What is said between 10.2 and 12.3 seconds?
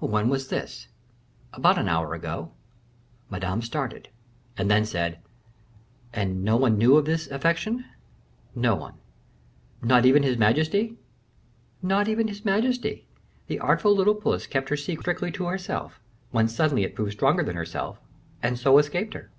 his majesty?" "Not even